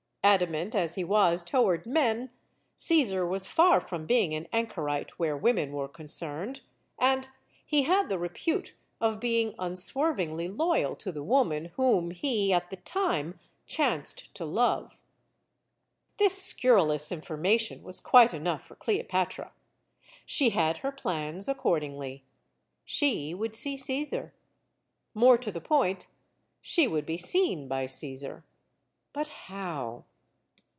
[0.23, 2.29] Adamant as he was toward men,
[2.77, 6.61] Caesar was far from being an anchorite where women were concerned;
[6.99, 7.29] and
[7.65, 12.75] he had the repute of being unswervingly loyal to the woman whom he, at the
[12.77, 15.01] time, chanced to love.
[16.17, 19.51] This scurrilous information was quite enough for Cleopatra.
[20.23, 22.23] She had her plans accordingly.
[22.85, 24.35] She would see Caesar.
[25.15, 26.09] More to the point,
[26.61, 28.45] she would be seen by Caesar.
[29.13, 30.05] But how?